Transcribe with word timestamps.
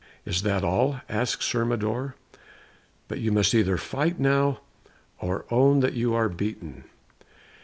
"Is 0.25 0.41
that 0.41 0.63
all?" 0.63 0.99
asked 1.07 1.43
Sir 1.43 1.63
Mador; 1.63 2.15
"but 3.07 3.19
you 3.19 3.31
must 3.31 3.53
either 3.53 3.77
fight 3.77 4.19
now 4.19 4.61
or 5.19 5.45
own 5.51 5.81
that 5.81 5.93
you 5.93 6.15
are 6.15 6.27
beaten." 6.27 6.85